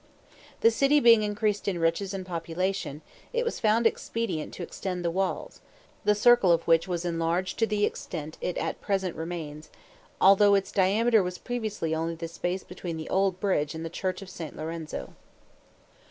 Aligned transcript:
The 0.61 0.71
city 0.71 0.99
being 0.99 1.21
increased 1.21 1.67
in 1.67 1.77
riches 1.77 2.11
and 2.11 2.25
population, 2.25 3.03
it 3.33 3.45
was 3.45 3.59
found 3.59 3.85
expedient 3.85 4.51
to 4.55 4.63
extend 4.63 5.05
the 5.05 5.11
walls, 5.11 5.61
the 6.05 6.15
circle 6.15 6.51
of 6.51 6.63
which 6.63 6.87
was 6.87 7.05
enlarged 7.05 7.59
to 7.59 7.67
the 7.67 7.85
extent 7.85 8.35
it 8.41 8.57
at 8.57 8.81
present 8.81 9.15
remains, 9.15 9.69
although 10.19 10.55
its 10.55 10.71
diameter 10.71 11.21
was 11.21 11.37
previously 11.37 11.93
only 11.93 12.15
the 12.15 12.27
space 12.27 12.63
between 12.63 12.97
the 12.97 13.11
old 13.11 13.39
bridge 13.39 13.75
and 13.75 13.85
the 13.85 13.91
church 13.91 14.23
of 14.23 14.29
St. 14.31 14.57
Lorenzo. 14.57 15.13